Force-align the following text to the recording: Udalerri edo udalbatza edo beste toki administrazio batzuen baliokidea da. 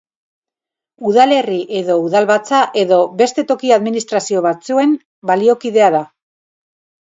Udalerri 1.09 1.57
edo 1.79 1.97
udalbatza 2.05 2.63
edo 2.85 2.99
beste 3.21 3.45
toki 3.53 3.75
administrazio 3.77 4.43
batzuen 4.49 4.99
baliokidea 5.33 5.95
da. 6.01 6.05